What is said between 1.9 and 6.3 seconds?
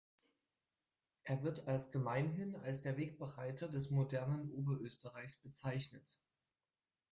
gemeinhin als der Wegbereiter des modernen Oberösterreichs bezeichnet.